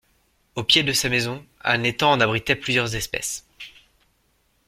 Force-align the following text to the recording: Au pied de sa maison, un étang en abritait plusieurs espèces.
Au 0.55 0.63
pied 0.63 0.81
de 0.81 0.93
sa 0.93 1.09
maison, 1.09 1.45
un 1.63 1.83
étang 1.83 2.09
en 2.13 2.21
abritait 2.21 2.55
plusieurs 2.55 2.95
espèces. 2.95 3.45